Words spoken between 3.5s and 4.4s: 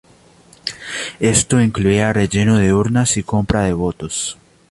de votos.